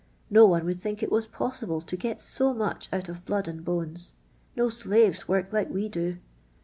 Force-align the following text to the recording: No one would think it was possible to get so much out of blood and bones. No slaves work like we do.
No 0.31 0.47
one 0.47 0.65
would 0.65 0.81
think 0.81 1.03
it 1.03 1.11
was 1.11 1.27
possible 1.27 1.79
to 1.79 1.95
get 1.95 2.23
so 2.23 2.55
much 2.55 2.89
out 2.91 3.07
of 3.07 3.23
blood 3.23 3.47
and 3.47 3.63
bones. 3.63 4.13
No 4.55 4.67
slaves 4.67 5.27
work 5.27 5.53
like 5.53 5.69
we 5.69 5.89
do. 5.89 6.17